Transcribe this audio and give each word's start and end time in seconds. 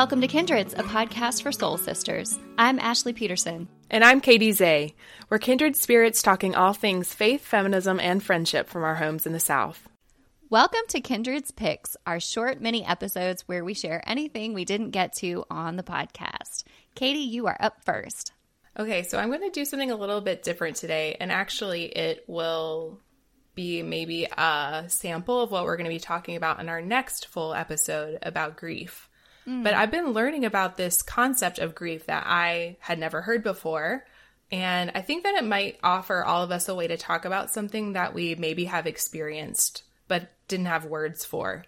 Welcome 0.00 0.22
to 0.22 0.28
Kindreds, 0.28 0.72
a 0.78 0.82
podcast 0.82 1.42
for 1.42 1.52
soul 1.52 1.76
sisters. 1.76 2.38
I'm 2.56 2.78
Ashley 2.78 3.12
Peterson. 3.12 3.68
And 3.90 4.02
I'm 4.02 4.22
Katey 4.22 4.48
Zeh. 4.48 4.94
We're 5.28 5.38
kindred 5.38 5.76
spirits 5.76 6.22
talking 6.22 6.54
all 6.54 6.72
things 6.72 7.12
faith, 7.12 7.44
feminism, 7.44 8.00
and 8.00 8.22
friendship 8.22 8.70
from 8.70 8.82
our 8.82 8.94
homes 8.94 9.26
in 9.26 9.34
the 9.34 9.38
South. 9.38 9.90
Welcome 10.48 10.80
to 10.88 11.02
Kindred's 11.02 11.50
Picks, 11.50 11.98
our 12.06 12.18
short 12.18 12.62
mini 12.62 12.82
episodes 12.82 13.46
where 13.46 13.62
we 13.62 13.74
share 13.74 14.02
anything 14.06 14.54
we 14.54 14.64
didn't 14.64 14.92
get 14.92 15.12
to 15.16 15.44
on 15.50 15.76
the 15.76 15.82
podcast. 15.82 16.64
Katey, 16.96 17.28
you 17.28 17.46
are 17.48 17.58
up 17.60 17.84
first. 17.84 18.32
Okay, 18.78 19.02
so 19.02 19.18
I'm 19.18 19.28
going 19.28 19.42
to 19.42 19.50
do 19.50 19.66
something 19.66 19.90
a 19.90 19.96
little 19.96 20.22
bit 20.22 20.42
different 20.42 20.76
today, 20.76 21.18
and 21.20 21.30
actually, 21.30 21.84
it 21.84 22.24
will 22.26 23.00
be 23.54 23.82
maybe 23.82 24.24
a 24.24 24.84
sample 24.86 25.42
of 25.42 25.50
what 25.50 25.64
we're 25.64 25.76
going 25.76 25.90
to 25.90 25.94
be 25.94 26.00
talking 26.00 26.36
about 26.36 26.58
in 26.58 26.70
our 26.70 26.80
next 26.80 27.26
full 27.26 27.52
episode 27.52 28.18
about 28.22 28.56
grief. 28.56 29.09
Mm. 29.46 29.64
But 29.64 29.74
I've 29.74 29.90
been 29.90 30.12
learning 30.12 30.44
about 30.44 30.76
this 30.76 31.02
concept 31.02 31.58
of 31.58 31.74
grief 31.74 32.06
that 32.06 32.24
I 32.26 32.76
had 32.80 32.98
never 32.98 33.22
heard 33.22 33.42
before. 33.42 34.04
And 34.52 34.90
I 34.94 35.00
think 35.00 35.24
that 35.24 35.36
it 35.36 35.44
might 35.44 35.78
offer 35.82 36.24
all 36.24 36.42
of 36.42 36.50
us 36.50 36.68
a 36.68 36.74
way 36.74 36.88
to 36.88 36.96
talk 36.96 37.24
about 37.24 37.50
something 37.50 37.92
that 37.92 38.14
we 38.14 38.34
maybe 38.34 38.64
have 38.64 38.86
experienced 38.86 39.84
but 40.08 40.32
didn't 40.48 40.66
have 40.66 40.84
words 40.84 41.24
for. 41.24 41.64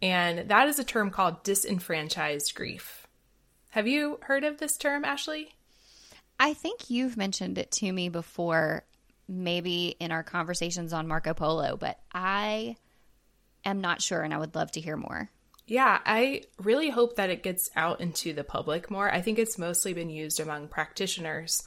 And 0.00 0.48
that 0.48 0.68
is 0.68 0.78
a 0.78 0.84
term 0.84 1.10
called 1.10 1.42
disenfranchised 1.42 2.54
grief. 2.54 3.06
Have 3.70 3.88
you 3.88 4.18
heard 4.22 4.44
of 4.44 4.58
this 4.58 4.76
term, 4.76 5.04
Ashley? 5.04 5.54
I 6.38 6.54
think 6.54 6.88
you've 6.88 7.16
mentioned 7.16 7.58
it 7.58 7.70
to 7.72 7.92
me 7.92 8.08
before, 8.08 8.84
maybe 9.28 9.96
in 10.00 10.12
our 10.12 10.22
conversations 10.22 10.92
on 10.92 11.08
Marco 11.08 11.34
Polo, 11.34 11.76
but 11.76 11.98
I 12.14 12.76
am 13.64 13.80
not 13.80 14.00
sure 14.00 14.22
and 14.22 14.32
I 14.32 14.38
would 14.38 14.54
love 14.54 14.70
to 14.72 14.80
hear 14.80 14.96
more. 14.96 15.30
Yeah, 15.70 16.00
I 16.04 16.42
really 16.58 16.90
hope 16.90 17.14
that 17.14 17.30
it 17.30 17.44
gets 17.44 17.70
out 17.76 18.00
into 18.00 18.32
the 18.32 18.42
public 18.42 18.90
more. 18.90 19.08
I 19.08 19.20
think 19.20 19.38
it's 19.38 19.56
mostly 19.56 19.94
been 19.94 20.10
used 20.10 20.40
among 20.40 20.66
practitioners. 20.66 21.62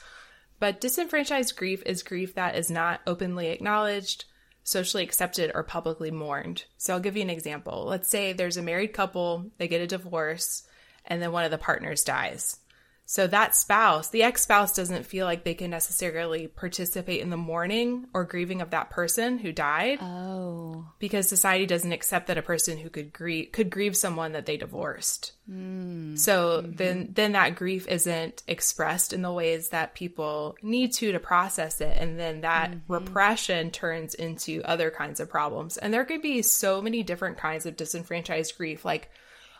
But 0.59 0.81
disenfranchised 0.81 1.55
grief 1.55 1.81
is 1.85 2.03
grief 2.03 2.35
that 2.35 2.57
is 2.57 2.69
not 2.69 2.99
openly 3.07 3.47
acknowledged, 3.47 4.25
socially 4.65 5.03
accepted, 5.03 5.53
or 5.55 5.63
publicly 5.63 6.11
mourned. 6.11 6.65
So 6.77 6.93
I'll 6.93 6.99
give 6.99 7.15
you 7.15 7.21
an 7.21 7.29
example. 7.29 7.85
Let's 7.85 8.09
say 8.09 8.33
there's 8.33 8.57
a 8.57 8.61
married 8.61 8.91
couple, 8.91 9.49
they 9.57 9.69
get 9.69 9.79
a 9.79 9.87
divorce, 9.87 10.67
and 11.05 11.21
then 11.21 11.31
one 11.31 11.45
of 11.45 11.51
the 11.51 11.57
partners 11.57 12.03
dies. 12.03 12.59
So 13.05 13.27
that 13.27 13.55
spouse, 13.55 14.09
the 14.09 14.23
ex 14.23 14.43
spouse, 14.43 14.73
doesn't 14.75 15.05
feel 15.05 15.25
like 15.25 15.43
they 15.43 15.53
can 15.53 15.69
necessarily 15.69 16.47
participate 16.47 17.21
in 17.21 17.29
the 17.29 17.37
mourning 17.37 18.07
or 18.13 18.23
grieving 18.23 18.61
of 18.61 18.69
that 18.69 18.89
person 18.89 19.37
who 19.37 19.51
died. 19.51 19.99
Oh, 20.01 20.87
because 20.99 21.27
society 21.27 21.65
doesn't 21.65 21.91
accept 21.91 22.27
that 22.27 22.37
a 22.37 22.41
person 22.41 22.77
who 22.77 22.89
could 22.89 23.11
grieve 23.11 23.51
could 23.51 23.69
grieve 23.69 23.97
someone 23.97 24.31
that 24.31 24.45
they 24.45 24.55
divorced. 24.55 25.33
Mm. 25.51 26.17
So 26.17 26.61
mm-hmm. 26.61 26.75
then, 26.75 27.09
then 27.13 27.31
that 27.33 27.55
grief 27.55 27.87
isn't 27.87 28.43
expressed 28.47 29.11
in 29.11 29.21
the 29.21 29.31
ways 29.31 29.69
that 29.69 29.95
people 29.95 30.55
need 30.61 30.93
to 30.93 31.11
to 31.11 31.19
process 31.19 31.81
it, 31.81 31.97
and 31.99 32.17
then 32.17 32.41
that 32.41 32.71
mm-hmm. 32.71 32.91
repression 32.91 33.69
turns 33.71 34.13
into 34.15 34.61
other 34.63 34.89
kinds 34.89 35.19
of 35.19 35.29
problems. 35.29 35.77
And 35.77 35.93
there 35.93 36.05
could 36.05 36.21
be 36.21 36.41
so 36.41 36.81
many 36.81 37.03
different 37.03 37.37
kinds 37.37 37.65
of 37.65 37.75
disenfranchised 37.75 38.57
grief, 38.57 38.85
like 38.85 39.11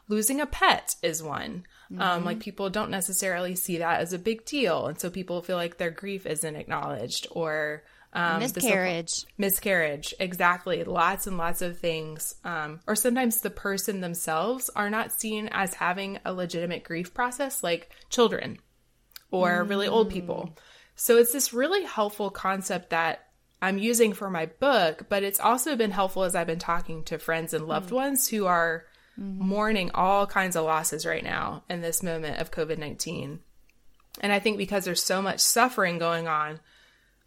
losing 0.07 0.41
a 0.41 0.45
pet 0.45 0.95
is 1.01 1.23
one 1.23 1.65
Mm-hmm. 1.93 2.01
Um, 2.01 2.25
like 2.25 2.39
people 2.39 2.69
don't 2.69 2.89
necessarily 2.89 3.55
see 3.55 3.77
that 3.77 3.99
as 3.99 4.13
a 4.13 4.19
big 4.19 4.45
deal, 4.45 4.87
and 4.87 4.99
so 4.99 5.09
people 5.09 5.41
feel 5.41 5.57
like 5.57 5.77
their 5.77 5.91
grief 5.91 6.25
isn't 6.25 6.55
acknowledged 6.55 7.27
or 7.31 7.83
um, 8.13 8.39
miscarriage. 8.39 9.25
miscarriage, 9.37 10.13
exactly. 10.19 10.83
Lots 10.83 11.27
and 11.27 11.37
lots 11.37 11.61
of 11.61 11.77
things. 11.77 12.35
Um, 12.43 12.79
or 12.87 12.95
sometimes 12.95 13.41
the 13.41 13.51
person 13.51 14.01
themselves 14.01 14.69
are 14.75 14.89
not 14.89 15.11
seen 15.11 15.49
as 15.51 15.75
having 15.75 16.19
a 16.25 16.33
legitimate 16.33 16.83
grief 16.83 17.13
process, 17.13 17.63
like 17.63 17.91
children 18.09 18.57
or 19.29 19.63
mm. 19.63 19.69
really 19.69 19.87
old 19.87 20.09
people. 20.09 20.49
Mm. 20.49 20.57
So 20.95 21.17
it's 21.17 21.33
this 21.33 21.53
really 21.53 21.83
helpful 21.83 22.29
concept 22.31 22.89
that 22.89 23.27
I'm 23.61 23.77
using 23.77 24.13
for 24.13 24.29
my 24.29 24.47
book, 24.47 25.05
but 25.09 25.23
it's 25.23 25.39
also 25.39 25.75
been 25.75 25.91
helpful 25.91 26.23
as 26.23 26.35
I've 26.35 26.47
been 26.47 26.59
talking 26.59 27.03
to 27.05 27.19
friends 27.19 27.53
and 27.53 27.67
loved 27.67 27.89
mm. 27.89 27.95
ones 27.95 28.27
who 28.27 28.45
are 28.45 28.85
mm-hmm. 29.19 29.47
mourning 29.47 29.91
all 29.93 30.25
kinds 30.27 30.55
of 30.55 30.65
losses 30.65 31.05
right 31.05 31.23
now 31.23 31.63
in 31.69 31.81
this 31.81 32.03
moment 32.03 32.39
of 32.39 32.51
COVID 32.51 32.77
19. 32.77 33.39
And 34.21 34.31
I 34.31 34.39
think 34.39 34.57
because 34.57 34.85
there's 34.85 35.03
so 35.03 35.21
much 35.21 35.39
suffering 35.39 35.97
going 35.97 36.27
on, 36.27 36.59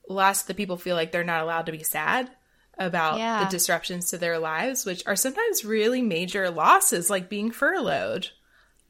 lots 0.09 0.43
of 0.43 0.47
the 0.47 0.55
people 0.55 0.77
feel 0.77 0.95
like 0.95 1.11
they're 1.11 1.25
not 1.25 1.43
allowed 1.43 1.67
to 1.67 1.73
be 1.73 1.83
sad 1.83 2.31
about 2.79 3.19
yeah. 3.19 3.45
the 3.45 3.51
disruptions 3.51 4.11
to 4.11 4.19
their 4.19 4.39
lives, 4.39 4.85
which 4.85 5.03
are 5.07 5.17
sometimes 5.17 5.65
really 5.65 6.03
major 6.03 6.51
losses, 6.51 7.11
like 7.11 7.29
being 7.29 7.51
furloughed. 7.51 8.29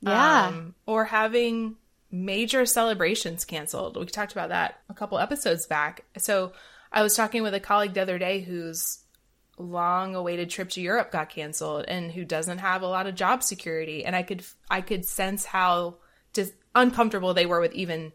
Yeah. 0.00 0.48
Um, 0.48 0.74
or 0.84 1.06
having 1.06 1.76
major 2.10 2.66
celebrations 2.66 3.44
canceled. 3.44 3.96
We 3.96 4.06
talked 4.06 4.32
about 4.32 4.50
that 4.50 4.80
a 4.88 4.94
couple 4.94 5.18
episodes 5.18 5.66
back. 5.66 6.04
So 6.18 6.52
I 6.92 7.02
was 7.02 7.16
talking 7.16 7.42
with 7.42 7.54
a 7.54 7.60
colleague 7.60 7.94
the 7.94 8.02
other 8.02 8.18
day 8.18 8.40
who's 8.40 8.98
long 9.58 10.14
awaited 10.14 10.50
trip 10.50 10.68
to 10.70 10.80
Europe 10.80 11.10
got 11.10 11.30
canceled 11.30 11.84
and 11.88 12.12
who 12.12 12.24
doesn't 12.24 12.58
have 12.58 12.82
a 12.82 12.86
lot 12.86 13.06
of 13.06 13.14
job 13.14 13.42
security. 13.42 14.04
And 14.04 14.14
I 14.14 14.22
could 14.22 14.44
I 14.70 14.80
could 14.80 15.04
sense 15.06 15.44
how 15.44 15.96
just 16.32 16.52
uncomfortable 16.74 17.34
they 17.34 17.46
were 17.46 17.60
with 17.60 17.72
even 17.72 18.12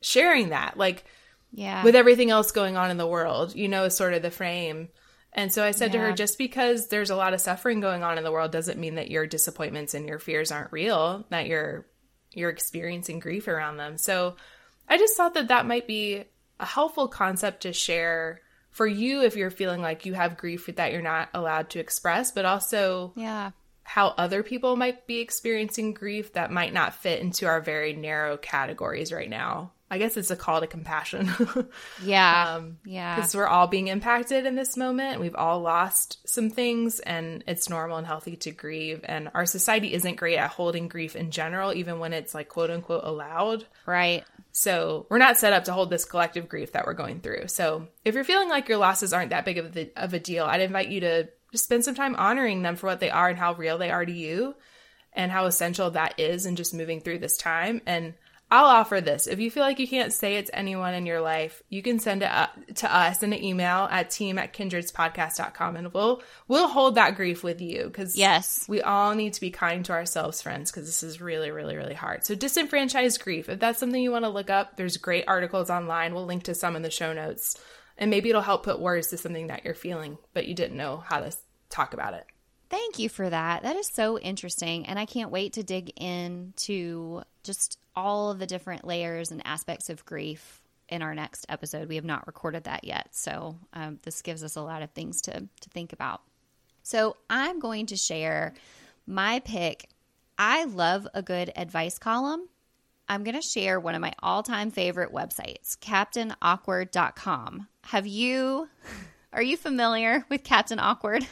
sharing 0.00 0.50
that 0.50 0.76
like 0.76 1.04
yeah. 1.52 1.82
with 1.82 1.96
everything 1.96 2.30
else 2.30 2.52
going 2.52 2.76
on 2.76 2.90
in 2.90 2.98
the 2.98 3.06
world 3.06 3.54
you 3.56 3.68
know 3.68 3.88
sort 3.88 4.14
of 4.14 4.22
the 4.22 4.30
frame. 4.30 4.88
And 5.32 5.52
so 5.52 5.64
I 5.64 5.72
said 5.72 5.92
yeah. 5.92 6.00
to 6.00 6.06
her 6.06 6.12
just 6.12 6.38
because 6.38 6.86
there's 6.86 7.10
a 7.10 7.16
lot 7.16 7.34
of 7.34 7.40
suffering 7.40 7.80
going 7.80 8.04
on 8.04 8.18
in 8.18 8.24
the 8.24 8.30
world 8.30 8.52
doesn't 8.52 8.78
mean 8.78 8.94
that 8.96 9.10
your 9.10 9.26
disappointments 9.26 9.94
and 9.94 10.06
your 10.06 10.20
fears 10.20 10.52
aren't 10.52 10.72
real 10.72 11.26
that 11.30 11.46
you're 11.46 11.86
you're 12.30 12.50
experiencing 12.50 13.18
grief 13.18 13.48
around 13.48 13.76
them. 13.76 13.96
So 13.98 14.36
I 14.88 14.98
just 14.98 15.16
thought 15.16 15.34
that 15.34 15.48
that 15.48 15.66
might 15.66 15.86
be 15.86 16.24
a 16.60 16.66
helpful 16.66 17.08
concept 17.08 17.62
to 17.62 17.72
share 17.72 18.40
for 18.74 18.86
you 18.86 19.22
if 19.22 19.36
you're 19.36 19.50
feeling 19.50 19.80
like 19.80 20.04
you 20.04 20.14
have 20.14 20.36
grief 20.36 20.66
that 20.66 20.92
you're 20.92 21.00
not 21.00 21.28
allowed 21.32 21.70
to 21.70 21.78
express, 21.78 22.32
but 22.32 22.44
also 22.44 23.12
yeah, 23.14 23.52
how 23.84 24.08
other 24.08 24.42
people 24.42 24.74
might 24.76 25.06
be 25.06 25.20
experiencing 25.20 25.94
grief 25.94 26.32
that 26.32 26.50
might 26.50 26.74
not 26.74 26.94
fit 26.94 27.20
into 27.20 27.46
our 27.46 27.60
very 27.60 27.92
narrow 27.92 28.36
categories 28.36 29.12
right 29.12 29.30
now. 29.30 29.70
I 29.90 29.98
guess 29.98 30.16
it's 30.16 30.32
a 30.32 30.36
call 30.36 30.60
to 30.60 30.66
compassion. 30.66 31.30
yeah. 32.02 32.56
Um, 32.56 32.78
yeah. 32.84 33.14
Because 33.14 33.36
we're 33.36 33.46
all 33.46 33.68
being 33.68 33.88
impacted 33.88 34.44
in 34.44 34.56
this 34.56 34.76
moment. 34.76 35.20
We've 35.20 35.36
all 35.36 35.60
lost 35.60 36.18
some 36.28 36.50
things, 36.50 36.98
and 36.98 37.44
it's 37.46 37.68
normal 37.68 37.98
and 37.98 38.06
healthy 38.06 38.34
to 38.38 38.50
grieve. 38.50 39.02
And 39.04 39.30
our 39.34 39.46
society 39.46 39.94
isn't 39.94 40.16
great 40.16 40.36
at 40.36 40.50
holding 40.50 40.88
grief 40.88 41.14
in 41.14 41.30
general, 41.30 41.72
even 41.72 42.00
when 42.00 42.12
it's 42.12 42.34
like 42.34 42.48
quote 42.48 42.70
unquote 42.70 43.04
allowed. 43.04 43.66
Right. 43.86 44.24
So 44.56 45.08
we're 45.10 45.18
not 45.18 45.36
set 45.36 45.52
up 45.52 45.64
to 45.64 45.72
hold 45.72 45.90
this 45.90 46.04
collective 46.04 46.48
grief 46.48 46.72
that 46.72 46.86
we're 46.86 46.94
going 46.94 47.20
through. 47.20 47.48
So 47.48 47.88
if 48.04 48.14
you're 48.14 48.22
feeling 48.22 48.48
like 48.48 48.68
your 48.68 48.78
losses 48.78 49.12
aren't 49.12 49.30
that 49.30 49.44
big 49.44 49.58
of, 49.58 49.72
the, 49.72 49.90
of 49.96 50.14
a 50.14 50.20
deal, 50.20 50.44
I'd 50.44 50.60
invite 50.60 50.88
you 50.88 51.00
to 51.00 51.28
just 51.50 51.64
spend 51.64 51.84
some 51.84 51.96
time 51.96 52.14
honoring 52.14 52.62
them 52.62 52.76
for 52.76 52.86
what 52.86 53.00
they 53.00 53.10
are 53.10 53.28
and 53.28 53.36
how 53.36 53.54
real 53.54 53.78
they 53.78 53.90
are 53.90 54.06
to 54.06 54.12
you 54.12 54.54
and 55.12 55.32
how 55.32 55.46
essential 55.46 55.90
that 55.90 56.20
is 56.20 56.46
in 56.46 56.54
just 56.54 56.72
moving 56.72 57.00
through 57.00 57.18
this 57.18 57.36
time. 57.36 57.82
And 57.84 58.14
I'll 58.54 58.66
offer 58.66 59.00
this. 59.00 59.26
If 59.26 59.40
you 59.40 59.50
feel 59.50 59.64
like 59.64 59.80
you 59.80 59.88
can't 59.88 60.12
say 60.12 60.36
it 60.36 60.46
to 60.46 60.56
anyone 60.56 60.94
in 60.94 61.06
your 61.06 61.20
life, 61.20 61.60
you 61.70 61.82
can 61.82 61.98
send 61.98 62.22
it 62.22 62.30
uh, 62.30 62.46
to 62.76 62.96
us 62.96 63.20
in 63.24 63.32
an 63.32 63.42
email 63.42 63.88
at 63.90 64.10
team 64.10 64.38
at 64.38 64.52
kindredspodcast.com 64.52 65.74
and 65.74 65.92
we'll 65.92 66.22
we'll 66.46 66.68
hold 66.68 66.94
that 66.94 67.16
grief 67.16 67.42
with 67.42 67.60
you 67.60 67.86
because 67.86 68.16
yes, 68.16 68.64
we 68.68 68.80
all 68.80 69.16
need 69.16 69.32
to 69.32 69.40
be 69.40 69.50
kind 69.50 69.84
to 69.86 69.92
ourselves, 69.92 70.40
friends, 70.40 70.70
because 70.70 70.86
this 70.86 71.02
is 71.02 71.20
really, 71.20 71.50
really, 71.50 71.74
really 71.74 71.94
hard. 71.94 72.24
So 72.24 72.36
disenfranchised 72.36 73.20
grief, 73.20 73.48
if 73.48 73.58
that's 73.58 73.80
something 73.80 74.00
you 74.00 74.12
want 74.12 74.24
to 74.24 74.28
look 74.28 74.50
up, 74.50 74.76
there's 74.76 74.98
great 74.98 75.24
articles 75.26 75.68
online. 75.68 76.14
We'll 76.14 76.24
link 76.24 76.44
to 76.44 76.54
some 76.54 76.76
in 76.76 76.82
the 76.82 76.90
show 76.92 77.12
notes. 77.12 77.60
And 77.98 78.08
maybe 78.08 78.28
it'll 78.28 78.40
help 78.40 78.62
put 78.62 78.78
words 78.78 79.08
to 79.08 79.16
something 79.16 79.48
that 79.48 79.64
you're 79.64 79.74
feeling, 79.74 80.16
but 80.32 80.46
you 80.46 80.54
didn't 80.54 80.76
know 80.76 80.98
how 80.98 81.18
to 81.18 81.36
talk 81.70 81.92
about 81.92 82.14
it. 82.14 82.26
Thank 82.70 82.98
you 82.98 83.08
for 83.08 83.28
that. 83.28 83.62
That 83.62 83.76
is 83.76 83.88
so 83.88 84.18
interesting. 84.18 84.86
And 84.86 84.98
I 84.98 85.06
can't 85.06 85.30
wait 85.30 85.54
to 85.54 85.62
dig 85.62 85.90
into 85.96 87.22
just 87.42 87.78
all 87.94 88.30
of 88.30 88.38
the 88.38 88.46
different 88.46 88.86
layers 88.86 89.30
and 89.30 89.42
aspects 89.46 89.90
of 89.90 90.04
grief 90.04 90.62
in 90.88 91.02
our 91.02 91.14
next 91.14 91.46
episode. 91.48 91.88
We 91.88 91.96
have 91.96 92.04
not 92.04 92.26
recorded 92.26 92.64
that 92.64 92.84
yet. 92.84 93.08
So 93.12 93.56
um, 93.72 93.98
this 94.02 94.22
gives 94.22 94.42
us 94.42 94.56
a 94.56 94.62
lot 94.62 94.82
of 94.82 94.90
things 94.90 95.20
to, 95.22 95.32
to 95.32 95.70
think 95.70 95.92
about. 95.92 96.22
So 96.82 97.16
I'm 97.30 97.60
going 97.60 97.86
to 97.86 97.96
share 97.96 98.54
my 99.06 99.40
pick. 99.40 99.88
I 100.38 100.64
love 100.64 101.06
a 101.14 101.22
good 101.22 101.52
advice 101.56 101.98
column. 101.98 102.48
I'm 103.08 103.22
going 103.22 103.40
to 103.40 103.46
share 103.46 103.78
one 103.78 103.94
of 103.94 104.00
my 104.00 104.14
all 104.22 104.42
time 104.42 104.70
favorite 104.70 105.12
websites, 105.12 105.78
CaptainAwkward.com. 105.78 107.68
Have 107.84 108.06
you, 108.06 108.68
are 109.32 109.42
you 109.42 109.56
familiar 109.56 110.24
with 110.28 110.42
Captain 110.42 110.78
Awkward? 110.78 111.26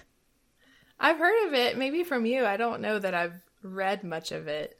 I've 1.02 1.18
heard 1.18 1.48
of 1.48 1.54
it, 1.54 1.76
maybe 1.76 2.04
from 2.04 2.24
you. 2.24 2.46
I 2.46 2.56
don't 2.56 2.80
know 2.80 2.98
that 2.98 3.12
I've 3.12 3.34
read 3.62 4.04
much 4.04 4.30
of 4.30 4.46
it. 4.46 4.78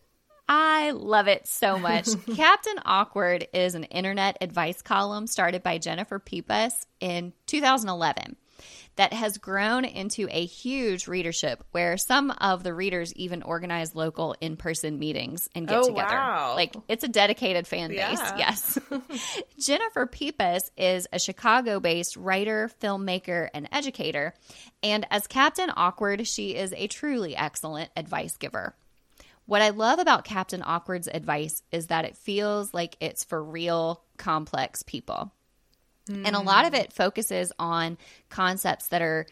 I 0.48 0.92
love 0.92 1.26
it 1.26 1.48
so 1.48 1.78
much. 1.80 2.08
Captain 2.36 2.76
Awkward 2.84 3.48
is 3.52 3.74
an 3.74 3.84
internet 3.84 4.38
advice 4.40 4.82
column 4.82 5.26
started 5.26 5.64
by 5.64 5.78
Jennifer 5.78 6.20
Peepers 6.20 6.86
in 7.00 7.32
2011. 7.46 8.36
That 8.96 9.14
has 9.14 9.38
grown 9.38 9.86
into 9.86 10.28
a 10.30 10.44
huge 10.44 11.08
readership 11.08 11.64
where 11.70 11.96
some 11.96 12.30
of 12.30 12.62
the 12.62 12.74
readers 12.74 13.14
even 13.14 13.42
organize 13.42 13.94
local 13.94 14.36
in 14.40 14.56
person 14.58 14.98
meetings 14.98 15.48
and 15.54 15.66
get 15.66 15.78
Oh, 15.78 15.86
together. 15.86 16.14
wow. 16.14 16.52
Like 16.56 16.74
it's 16.88 17.02
a 17.02 17.08
dedicated 17.08 17.66
fan 17.66 17.88
base. 17.90 17.98
Yeah. 17.98 18.36
Yes. 18.38 18.78
Jennifer 19.58 20.06
Peepers 20.06 20.70
is 20.76 21.06
a 21.12 21.18
Chicago 21.18 21.80
based 21.80 22.16
writer, 22.16 22.70
filmmaker, 22.82 23.48
and 23.54 23.68
educator. 23.72 24.34
And 24.82 25.06
as 25.10 25.26
Captain 25.26 25.70
Awkward, 25.74 26.26
she 26.26 26.54
is 26.54 26.74
a 26.76 26.86
truly 26.86 27.34
excellent 27.36 27.90
advice 27.96 28.36
giver. 28.36 28.74
What 29.46 29.62
I 29.62 29.70
love 29.70 29.98
about 29.98 30.24
Captain 30.24 30.62
Awkward's 30.64 31.08
advice 31.08 31.62
is 31.72 31.88
that 31.88 32.04
it 32.04 32.16
feels 32.16 32.72
like 32.72 32.96
it's 33.00 33.24
for 33.24 33.42
real 33.42 34.02
complex 34.16 34.82
people. 34.82 35.32
And 36.08 36.34
a 36.34 36.40
lot 36.40 36.66
of 36.66 36.74
it 36.74 36.92
focuses 36.92 37.52
on 37.58 37.96
concepts 38.28 38.88
that 38.88 39.02
are 39.02 39.26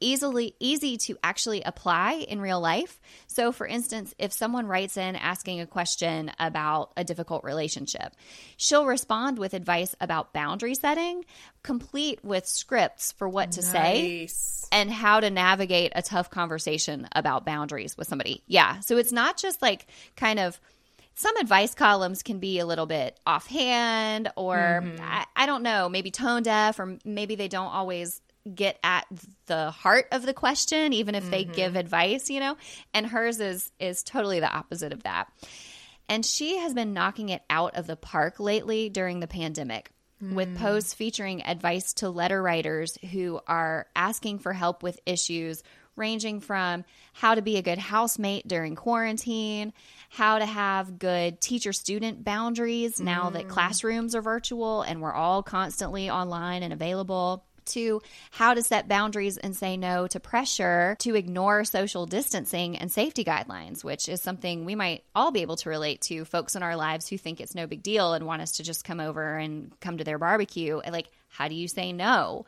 easily 0.00 0.54
easy 0.60 0.96
to 0.98 1.16
actually 1.22 1.62
apply 1.62 2.24
in 2.28 2.40
real 2.40 2.60
life. 2.60 3.00
So 3.26 3.52
for 3.52 3.66
instance, 3.66 4.14
if 4.18 4.32
someone 4.32 4.66
writes 4.66 4.96
in 4.96 5.16
asking 5.16 5.60
a 5.60 5.66
question 5.66 6.30
about 6.38 6.92
a 6.96 7.04
difficult 7.04 7.44
relationship, 7.44 8.14
she'll 8.56 8.86
respond 8.86 9.38
with 9.38 9.54
advice 9.54 9.94
about 10.00 10.32
boundary 10.32 10.74
setting, 10.74 11.24
complete 11.62 12.22
with 12.22 12.46
scripts 12.46 13.12
for 13.12 13.28
what 13.28 13.52
to 13.52 13.62
say 13.62 14.28
and 14.70 14.90
how 14.90 15.20
to 15.20 15.30
navigate 15.30 15.92
a 15.94 16.02
tough 16.02 16.30
conversation 16.30 17.08
about 17.12 17.46
boundaries 17.46 17.96
with 17.96 18.08
somebody. 18.08 18.42
Yeah. 18.46 18.80
So 18.80 18.98
it's 18.98 19.12
not 19.12 19.38
just 19.38 19.62
like 19.62 19.86
kind 20.16 20.38
of 20.38 20.60
some 21.16 21.36
advice 21.38 21.74
columns 21.74 22.22
can 22.22 22.38
be 22.38 22.58
a 22.58 22.66
little 22.66 22.86
bit 22.86 23.18
offhand 23.26 24.30
or 24.36 24.56
mm-hmm. 24.56 25.02
I, 25.02 25.26
I 25.34 25.46
don't 25.46 25.62
know, 25.62 25.88
maybe 25.88 26.10
tone 26.10 26.42
deaf 26.42 26.78
or 26.78 26.98
maybe 27.04 27.34
they 27.34 27.48
don't 27.48 27.72
always 27.72 28.20
get 28.54 28.78
at 28.84 29.06
the 29.46 29.70
heart 29.70 30.06
of 30.12 30.24
the 30.24 30.34
question 30.34 30.92
even 30.92 31.14
if 31.14 31.28
they 31.30 31.44
mm-hmm. 31.44 31.54
give 31.54 31.74
advice, 31.74 32.30
you 32.30 32.38
know? 32.38 32.56
And 32.94 33.06
hers 33.06 33.40
is 33.40 33.72
is 33.80 34.02
totally 34.02 34.40
the 34.40 34.52
opposite 34.52 34.92
of 34.92 35.02
that. 35.04 35.28
And 36.08 36.24
she 36.24 36.58
has 36.58 36.74
been 36.74 36.92
knocking 36.92 37.30
it 37.30 37.42
out 37.50 37.76
of 37.76 37.86
the 37.86 37.96
park 37.96 38.38
lately 38.38 38.90
during 38.90 39.18
the 39.18 39.26
pandemic 39.26 39.90
with 40.20 40.54
mm. 40.54 40.56
posts 40.56 40.94
featuring 40.94 41.42
advice 41.42 41.92
to 41.94 42.08
letter 42.08 42.42
writers 42.42 42.96
who 43.10 43.40
are 43.46 43.86
asking 43.94 44.38
for 44.38 44.52
help 44.52 44.82
with 44.82 44.98
issues 45.04 45.62
ranging 45.96 46.40
from 46.40 46.84
how 47.12 47.34
to 47.34 47.42
be 47.42 47.56
a 47.56 47.62
good 47.62 47.78
housemate 47.78 48.46
during 48.46 48.76
quarantine, 48.76 49.72
how 50.10 50.38
to 50.38 50.46
have 50.46 50.98
good 50.98 51.40
teacher 51.40 51.72
student 51.72 52.22
boundaries 52.24 53.00
now 53.00 53.30
that 53.30 53.46
mm. 53.46 53.48
classrooms 53.48 54.14
are 54.14 54.22
virtual 54.22 54.82
and 54.82 55.00
we're 55.00 55.12
all 55.12 55.42
constantly 55.42 56.10
online 56.10 56.62
and 56.62 56.72
available 56.72 57.44
to 57.66 58.00
how 58.30 58.54
to 58.54 58.62
set 58.62 58.88
boundaries 58.88 59.36
and 59.36 59.54
say 59.54 59.76
no 59.76 60.06
to 60.06 60.20
pressure 60.20 60.96
to 61.00 61.14
ignore 61.14 61.64
social 61.64 62.06
distancing 62.06 62.76
and 62.76 62.90
safety 62.90 63.24
guidelines, 63.24 63.84
which 63.84 64.08
is 64.08 64.20
something 64.20 64.64
we 64.64 64.74
might 64.74 65.04
all 65.14 65.30
be 65.30 65.42
able 65.42 65.56
to 65.56 65.68
relate 65.68 66.00
to 66.02 66.24
folks 66.24 66.54
in 66.54 66.62
our 66.62 66.76
lives 66.76 67.08
who 67.08 67.18
think 67.18 67.40
it's 67.40 67.54
no 67.54 67.66
big 67.66 67.82
deal 67.82 68.14
and 68.14 68.26
want 68.26 68.42
us 68.42 68.52
to 68.52 68.62
just 68.62 68.84
come 68.84 69.00
over 69.00 69.36
and 69.36 69.72
come 69.80 69.98
to 69.98 70.04
their 70.04 70.18
barbecue. 70.18 70.78
And 70.78 70.92
like, 70.92 71.10
how 71.28 71.48
do 71.48 71.54
you 71.54 71.68
say 71.68 71.92
no? 71.92 72.46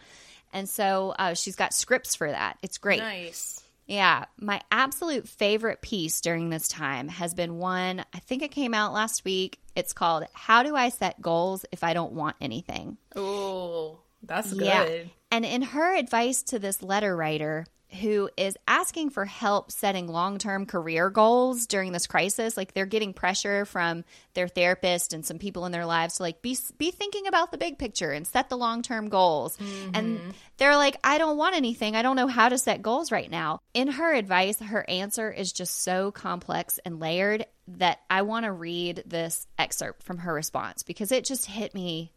And 0.53 0.69
so 0.69 1.15
uh, 1.19 1.35
she's 1.35 1.57
got 1.57 1.75
scripts 1.75 2.15
for 2.15 2.31
that. 2.31 2.59
It's 2.63 2.79
great. 2.79 3.01
Nice. 3.01 3.63
Yeah, 3.87 4.27
my 4.39 4.61
absolute 4.71 5.27
favorite 5.27 5.81
piece 5.81 6.21
during 6.21 6.51
this 6.51 6.69
time 6.69 7.09
has 7.09 7.33
been 7.33 7.57
one, 7.57 8.05
I 8.13 8.19
think 8.19 8.43
it 8.43 8.51
came 8.51 8.75
out 8.75 8.93
last 8.93 9.25
week. 9.25 9.59
It's 9.75 9.95
called 9.95 10.25
How 10.35 10.63
Do 10.63 10.77
I 10.77 10.91
Set 10.91 11.23
Goals 11.23 11.65
If 11.73 11.83
I 11.83 11.95
Don't 11.95 12.13
Want 12.13 12.37
Anything? 12.39 12.99
Oh, 13.17 14.01
that's 14.23 14.53
good. 14.53 14.63
Yeah. 14.63 15.05
And 15.31 15.47
in 15.47 15.63
her 15.63 15.97
advice 15.97 16.43
to 16.45 16.59
this 16.59 16.83
letter 16.83 17.17
writer 17.17 17.67
who 17.91 18.29
is 18.37 18.57
asking 18.67 19.11
for 19.11 19.25
help 19.25 19.73
setting 19.73 20.09
long 20.09 20.39
term 20.39 20.67
career 20.67 21.09
goals 21.09 21.67
during 21.67 21.93
this 21.93 22.07
crisis, 22.07 22.57
like 22.57 22.75
they're 22.75 22.87
getting 22.87 23.15
pressure 23.15 23.65
from 23.65 24.05
their 24.35 24.47
therapist 24.47 25.15
and 25.15 25.25
some 25.25 25.39
people 25.39 25.65
in 25.65 25.73
their 25.73 25.87
lives 25.87 26.17
to 26.17 26.23
like 26.23 26.43
be 26.43 26.57
be 26.77 26.91
thinking 26.91 27.27
about 27.27 27.51
the 27.51 27.59
big 27.59 27.79
picture 27.79 28.11
and 28.11 28.27
set 28.27 28.51
the 28.51 28.57
long 28.57 28.83
term 28.83 29.09
goals. 29.09 29.57
And 29.95 30.19
mm-hmm. 30.19 30.31
they're 30.59 30.77
like, 30.77 30.99
I 31.03 31.19
don't 31.19 31.39
want 31.39 31.57
anything. 31.57 31.97
I 31.97 32.03
don't 32.03 32.17
know 32.17 32.27
how 32.27 32.51
to 32.51 32.59
set 32.59 32.83
goals 32.83 33.11
right 33.11 33.31
now. 33.31 33.61
In 33.73 33.89
her 33.89 34.13
advice, 34.13 34.61
her 34.61 34.89
answer 34.89 35.31
is 35.31 35.53
just 35.53 35.83
so 35.83 36.11
complex 36.11 36.79
and 36.85 37.01
layered 37.01 37.47
that 37.69 38.01
I 38.11 38.23
want 38.23 38.45
to 38.45 38.53
read 38.53 39.03
this 39.07 39.47
excerpt 39.59 40.03
from 40.03 40.19
her 40.19 40.33
response 40.33 40.83
because 40.83 41.11
it 41.11 41.25
just 41.25 41.47
hit 41.47 41.75
me 41.75 42.13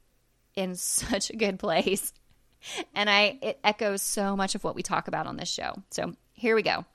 in 0.55 0.75
such 0.75 1.29
a 1.29 1.37
good 1.37 1.59
place. 1.59 2.11
And 2.93 3.09
I 3.09 3.39
it 3.41 3.59
echoes 3.63 4.01
so 4.01 4.35
much 4.35 4.55
of 4.55 4.63
what 4.63 4.75
we 4.75 4.83
talk 4.83 5.07
about 5.07 5.27
on 5.27 5.37
this 5.37 5.49
show. 5.49 5.73
So, 5.89 6.15
here 6.33 6.55
we 6.55 6.63
go. 6.63 6.85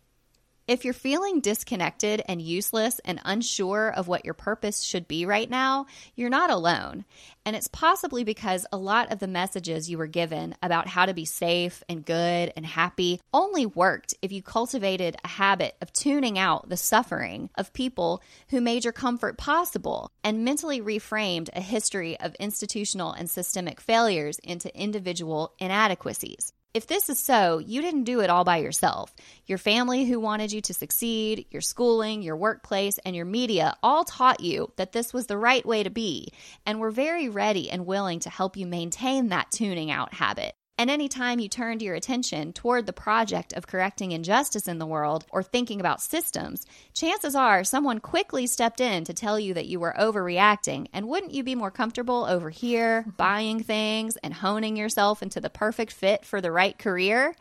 If 0.69 0.85
you're 0.85 0.95
feeling 0.95 1.39
disconnected 1.39 2.23
and 2.27 2.43
useless 2.43 3.01
and 3.05 3.21
unsure 3.25 3.89
of 3.89 4.09
what 4.09 4.25
your 4.25 4.35
purpose 4.35 4.83
should 4.83 5.07
be 5.07 5.25
right 5.25 5.49
now, 5.49 5.87
you're 6.17 6.29
not 6.29 6.51
alone. 6.51 7.05
And 7.45 7.55
it's 7.55 7.69
possibly 7.69 8.25
because 8.25 8.67
a 8.73 8.77
lot 8.77 9.13
of 9.13 9.21
the 9.21 9.29
messages 9.29 9.89
you 9.89 9.97
were 9.97 10.09
given 10.09 10.57
about 10.61 10.89
how 10.89 11.07
to 11.07 11.15
be 11.15 11.25
safe 11.25 11.85
and 11.89 12.05
good 12.05 12.53
and 12.57 12.67
happy 12.67 13.21
only 13.33 13.65
worked 13.65 14.15
if 14.23 14.33
you 14.33 14.43
cultivated 14.43 15.15
a 15.23 15.29
habit 15.29 15.77
of 15.81 15.93
tuning 15.93 16.37
out 16.37 16.69
the 16.69 16.77
suffering 16.77 17.49
of 17.55 17.73
people 17.73 18.21
who 18.49 18.61
made 18.61 18.83
your 18.83 18.93
comfort 18.93 19.39
possible 19.39 20.11
and 20.25 20.45
mentally 20.45 20.81
reframed 20.81 21.49
a 21.53 21.61
history 21.61 22.19
of 22.19 22.35
institutional 22.41 23.13
and 23.13 23.31
systemic 23.31 23.81
failures 23.81 24.41
into 24.41 24.77
individual 24.77 25.53
inadequacies. 25.61 26.53
If 26.75 26.87
this 26.87 27.09
is 27.09 27.19
so, 27.19 27.59
you 27.59 27.81
didn't 27.81 28.05
do 28.05 28.21
it 28.21 28.29
all 28.29 28.45
by 28.45 28.59
yourself. 28.59 29.15
Your 29.47 29.57
family 29.57 30.05
who 30.05 30.21
wanted 30.21 30.53
you 30.53 30.61
to 30.61 30.75
succeed, 30.75 31.47
your 31.51 31.63
schooling, 31.63 32.23
your 32.23 32.37
workplace, 32.37 32.99
and 32.99 33.17
your 33.17 33.25
media 33.25 33.75
all 33.83 34.05
taught 34.05 34.41
you 34.41 34.73
that 34.77 34.93
this 34.93 35.15
was 35.15 35.27
the 35.27 35.39
right 35.39 35.65
way 35.65 35.83
to 35.83 35.91
be 35.91 36.33
and 36.67 36.79
were 36.79 36.91
very 36.91 37.31
ready 37.31 37.71
and 37.71 37.87
willing 37.87 38.21
to 38.21 38.31
help 38.31 38.59
you 38.59 38.67
maintain 38.67 39.29
that 39.29 39.51
tuning 39.51 39.91
out 39.91 40.13
habit. 40.13 40.55
And 40.79 40.91
anytime 40.91 41.39
you 41.39 41.49
turned 41.49 41.81
your 41.81 41.95
attention 41.95 42.53
toward 42.53 42.85
the 42.85 42.93
project 42.93 43.55
of 43.55 43.67
correcting 43.67 44.13
injustice 44.13 44.69
in 44.69 44.79
the 44.79 44.85
world 44.85 45.25
or 45.31 45.43
thinking 45.43 45.81
about 45.81 46.03
systems, 46.03 46.67
chances 46.93 47.35
are 47.35 47.65
someone 47.65 47.99
quickly 47.99 48.47
stepped 48.47 48.81
in 48.81 49.05
to 49.05 49.15
tell 49.15 49.41
you 49.41 49.55
that 49.55 49.69
you 49.69 49.81
were 49.81 49.95
overreacting. 49.99 50.89
And 50.93 51.09
wouldn't 51.09 51.33
you 51.33 51.43
be 51.43 51.55
more 51.55 51.71
comfortable 51.71 52.27
over 52.27 52.51
here, 52.51 53.07
buying 53.17 53.63
things 53.63 54.19
and 54.19 54.35
honing 54.35 54.77
yourself 54.77 55.23
into 55.23 55.41
the 55.41 55.49
perfect 55.49 55.93
fit 55.93 56.27
for 56.27 56.43
the 56.43 56.53
right 56.53 56.79
career? 56.79 57.35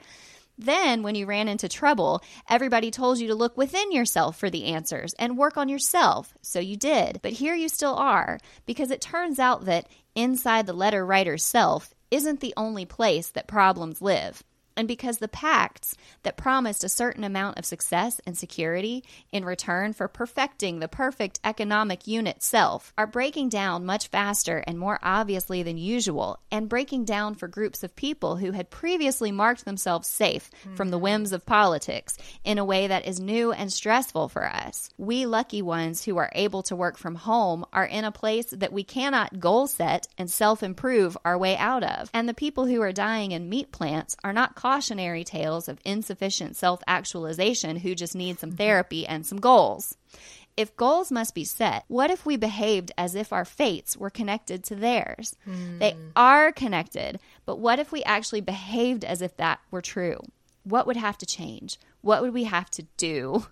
Then, 0.58 1.04
when 1.04 1.16
you 1.16 1.26
ran 1.26 1.50
into 1.50 1.68
trouble, 1.68 2.22
everybody 2.50 2.90
told 2.90 3.20
you 3.20 3.28
to 3.28 3.36
look 3.36 3.58
within 3.58 3.92
yourself 3.92 4.38
for 4.38 4.50
the 4.50 4.68
answers 4.68 5.14
and 5.20 5.38
work 5.38 5.58
on 5.58 5.68
yourself. 5.68 6.34
So 6.42 6.62
you 6.62 6.78
did. 6.78 7.20
But 7.22 7.34
here 7.34 7.56
you 7.56 7.68
still 7.68 7.96
are, 7.96 8.40
because 8.66 8.90
it 8.90 9.02
turns 9.02 9.38
out 9.38 9.66
that 9.66 9.90
inside 10.16 10.66
the 10.66 10.72
letter 10.72 11.06
writer's 11.06 11.44
self 11.44 11.95
isn't 12.12 12.40
the 12.40 12.54
only 12.56 12.86
place 12.86 13.30
that 13.30 13.48
problems 13.48 14.02
live. 14.02 14.44
And 14.78 14.88
because 14.88 15.18
the 15.18 15.28
pacts 15.28 15.96
that 16.24 16.38
promised 16.38 16.84
a 16.84 16.90
certain 16.90 17.24
amount 17.24 17.58
of 17.58 17.66
success 17.66 18.20
and 18.26 18.38
security 18.38 19.04
in 19.32 19.46
return 19.46 19.94
for 19.94 20.08
perfecting 20.08 20.80
the 20.80 20.88
perfect 20.88 21.40
economic 21.44 22.08
unit 22.08 22.44
self 22.44 22.94
are 22.98 23.08
breaking 23.08 23.50
down 23.50 23.86
much 23.86 24.08
faster 24.08 24.64
and 24.68 24.78
more 24.78 25.00
obviously 25.02 25.64
than 25.64 25.78
usual, 25.78 26.40
and 26.52 26.70
breaking 26.70 27.06
down 27.06 27.36
for 27.36 27.48
groups 27.48 27.84
of 27.84 27.96
people 27.96 28.38
who 28.38 28.52
had 28.52 28.70
previously 28.70 29.32
marked 29.32 29.66
themselves 29.66 30.08
safe 30.08 30.50
from 30.76 30.90
the 30.90 30.98
whims 30.98 31.32
of 31.32 31.46
politics 31.46 32.18
in 32.44 32.58
a 32.58 32.66
way 32.66 32.88
that 32.88 33.06
is 33.06 33.20
new 33.20 33.52
and 33.52 33.72
stressful 33.72 34.28
for 34.30 34.46
us. 34.46 34.90
We 34.98 35.26
lucky 35.26 35.62
ones 35.62 36.04
who 36.04 36.18
are 36.18 36.32
able 36.34 36.64
to 36.64 36.76
work 36.76 36.98
from 36.98 37.16
home 37.16 37.66
are 37.72 37.86
in 37.86 38.04
a 38.04 38.12
place 38.12 38.48
that 38.52 38.74
we 38.74 38.84
cannot 38.84 39.40
goal 39.40 39.68
set 39.68 40.08
and 40.18 40.30
self 40.30 40.64
improve 40.64 41.18
our 41.24 41.38
way 41.38 41.56
out 41.58 41.84
of. 41.84 42.10
And 42.14 42.28
the 42.28 42.34
people 42.34 42.66
who 42.66 42.82
are 42.82 42.92
dying 42.92 43.32
in 43.32 43.50
meat 43.50 43.72
plants 43.72 44.16
are 44.24 44.34
not 44.34 44.56
cautionary 44.66 45.24
tales 45.24 45.68
of 45.68 45.78
insufficient 45.86 46.56
self 46.56 46.82
actualization 46.88 47.76
who 47.76 47.94
just 47.94 48.16
need 48.16 48.40
some 48.40 48.52
therapy 48.52 49.06
and 49.06 49.24
some 49.24 49.40
goals. 49.40 49.96
If 50.58 50.76
goals 50.76 51.12
must 51.12 51.36
be 51.36 51.44
set, 51.44 51.86
what 51.88 52.10
if 52.10 52.26
we 52.26 52.36
behaved 52.36 52.92
as 52.98 53.14
if 53.14 53.32
our 53.32 53.46
fates 53.46 53.96
were 53.96 54.10
connected 54.10 54.64
to 54.64 54.76
theirs? 54.76 55.36
Hmm. 55.44 55.78
They 55.78 55.96
are 56.16 56.52
connected, 56.52 57.20
but 57.46 57.60
what 57.60 57.78
if 57.78 57.92
we 57.92 58.04
actually 58.06 58.42
behaved 58.42 59.06
as 59.06 59.22
if 59.22 59.38
that 59.38 59.60
were 59.70 59.84
true? 59.84 60.20
What 60.64 60.88
would 60.88 60.98
have 60.98 61.20
to 61.20 61.28
change? 61.28 61.78
What 62.02 62.24
would 62.24 62.34
we 62.34 62.46
have 62.46 62.72
to 62.72 62.88
do? 62.98 63.46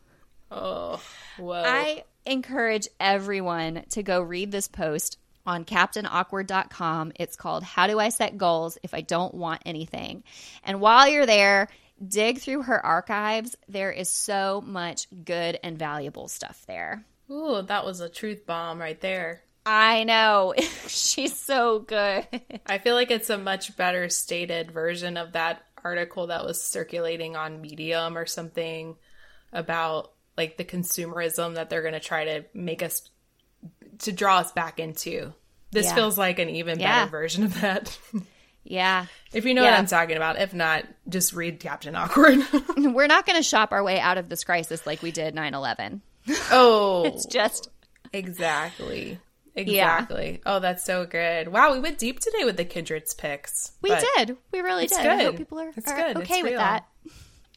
Oh, 0.50 1.00
whoa. 1.38 1.64
I 1.64 2.06
encourage 2.26 2.88
everyone 3.00 3.84
to 3.92 4.02
go 4.02 4.20
read 4.20 4.52
this 4.52 4.68
post 4.68 5.20
on 5.46 5.66
captainawkward.com. 5.66 7.14
It's 7.16 7.36
called 7.36 7.64
How 7.64 7.88
Do 7.88 8.00
I 8.00 8.10
Set 8.10 8.38
Goals 8.38 8.78
If 8.84 8.94
I 8.94 9.02
Don't 9.02 9.34
Want 9.34 9.62
Anything? 9.66 10.24
And 10.64 10.82
while 10.82 11.08
you're 11.08 11.26
there, 11.26 11.70
dig 12.06 12.40
through 12.40 12.64
her 12.64 12.86
archives. 12.86 13.56
There 13.68 13.92
is 13.92 14.10
so 14.10 14.64
much 14.66 15.08
good 15.26 15.60
and 15.64 15.78
valuable 15.78 16.28
stuff 16.28 16.64
there. 16.68 17.06
Ooh, 17.32 17.62
that 17.62 17.86
was 17.86 18.00
a 18.00 18.10
truth 18.10 18.46
bomb 18.46 18.80
right 18.80 19.00
there. 19.00 19.42
I 19.66 20.04
know. 20.04 20.54
She's 20.88 21.38
so 21.38 21.80
good. 21.80 22.28
I 22.66 22.78
feel 22.80 22.96
like 22.96 23.12
it's 23.12 23.30
a 23.30 23.38
much 23.38 23.76
better 23.78 24.10
stated 24.10 24.72
version 24.72 25.18
of 25.18 25.34
that 25.34 25.64
article 25.84 26.28
that 26.28 26.46
was 26.46 26.62
circulating 26.62 27.36
on 27.36 27.62
Medium 27.62 28.18
or 28.18 28.26
something 28.26 28.96
about 29.52 30.12
like 30.38 30.58
the 30.58 30.66
consumerism 30.66 31.56
that 31.56 31.70
they're 31.70 31.82
going 31.82 31.94
to 31.94 32.00
try 32.00 32.26
to 32.26 32.46
make 32.54 32.82
us 32.82 33.10
to 34.00 34.12
draw 34.12 34.40
us 34.40 34.52
back 34.52 34.80
into. 34.80 35.34
This 35.72 35.88
Yeah. 35.88 35.96
feels 35.96 36.18
like 36.18 36.40
an 36.40 36.50
even 36.50 36.78
better 36.78 37.10
version 37.10 37.44
of 37.44 37.60
that. 37.62 37.98
Yeah. 38.64 39.08
if 39.34 39.46
you 39.46 39.54
know 39.54 39.64
what 39.64 39.74
I'm 39.74 39.88
talking 39.88 40.16
about, 40.18 40.40
if 40.40 40.54
not, 40.54 40.86
just 41.10 41.34
read 41.34 41.60
Captain 41.60 41.96
Awkward. 41.96 42.40
We're 42.78 43.08
not 43.08 43.26
going 43.26 43.38
to 43.38 43.44
shop 43.44 43.72
our 43.72 43.84
way 43.84 44.00
out 44.00 44.18
of 44.18 44.30
this 44.30 44.44
crisis 44.44 44.86
like 44.86 45.02
we 45.02 45.12
did 45.12 45.34
9 45.36 45.54
11. 45.54 46.02
oh, 46.52 47.04
It's 47.06 47.26
just, 47.26 47.70
exactly. 48.14 49.20
Exactly. 49.56 50.42
Oh, 50.46 50.60
that's 50.60 50.84
so 50.84 51.06
good. 51.06 51.48
Wow, 51.48 51.74
we 51.74 51.80
went 51.80 52.00
deep 52.00 52.20
today 52.20 52.44
with 52.44 52.58
the 52.58 52.66
Kindred's 52.66 53.14
picks. 53.14 53.72
we 53.82 53.90
did. 54.18 54.38
We 54.52 54.62
really 54.62 54.88
did. 54.88 54.98
I 55.00 55.24
hope 55.24 55.38
people 55.38 55.60
are, 55.60 55.68
are 55.70 56.14
good. 56.14 56.18
Okay 56.24 56.42
with 56.44 56.56
that. 56.56 56.88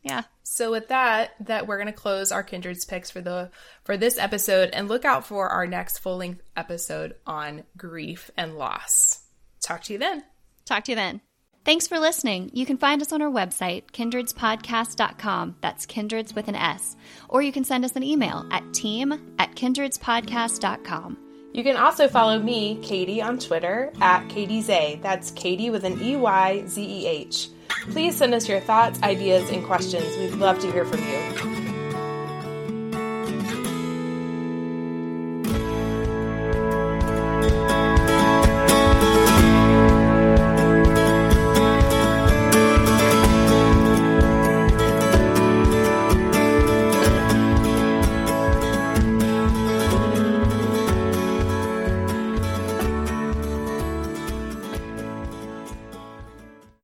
Yeah. 0.06 0.22
So 0.44 0.70
with 0.70 0.88
that, 0.88 1.32
that 1.40 1.66
we're 1.66 1.78
gonna 1.78 1.92
close 1.92 2.30
our 2.30 2.44
Kindred's 2.44 2.84
picks 2.84 3.10
for 3.10 3.20
the 3.20 3.50
for 3.82 3.96
this 3.96 4.18
episode 4.18 4.70
and 4.72 4.88
look 4.88 5.04
out 5.04 5.26
for 5.26 5.48
our 5.48 5.66
next 5.66 5.98
full 5.98 6.18
length 6.18 6.42
episode 6.56 7.16
on 7.26 7.64
grief 7.76 8.30
and 8.36 8.56
loss. 8.56 9.22
Talk 9.60 9.82
to 9.84 9.94
you 9.94 9.98
then. 9.98 10.22
Talk 10.64 10.84
to 10.84 10.92
you 10.92 10.96
then. 10.96 11.20
Thanks 11.64 11.88
for 11.88 11.98
listening. 11.98 12.52
You 12.52 12.64
can 12.64 12.78
find 12.78 13.02
us 13.02 13.12
on 13.12 13.20
our 13.20 13.30
website, 13.30 13.90
kindredspodcast.com. 13.90 15.56
That's 15.60 15.86
kindreds 15.86 16.32
with 16.32 16.46
an 16.46 16.54
S. 16.54 16.94
Or 17.28 17.42
you 17.42 17.50
can 17.50 17.64
send 17.64 17.84
us 17.84 17.96
an 17.96 18.04
email 18.04 18.46
at 18.52 18.72
team 18.72 19.34
at 19.40 19.56
kindredspodcast.com. 19.56 21.18
You 21.52 21.64
can 21.64 21.76
also 21.76 22.06
follow 22.06 22.38
me, 22.38 22.76
Katey, 22.82 23.20
on 23.25 23.40
Twitter 23.40 23.92
at 24.00 24.28
KateyZeh. 24.28 25.02
That's 25.02 25.32
Katey 25.32 25.72
with 25.72 25.84
an 25.84 26.00
E 26.00 26.14
Y 26.14 26.64
Z 26.68 26.80
E 26.80 27.06
H. 27.08 27.48
Please 27.90 28.16
send 28.16 28.35
us 28.35 28.49
your 28.49 28.61
thoughts, 28.61 29.02
ideas, 29.02 29.50
and 29.50 29.64
questions. 29.64 30.16
We'd 30.19 30.38
love 30.38 30.59
to 30.61 30.71
hear 30.73 30.85
from 30.85 31.00
you. 31.00 31.65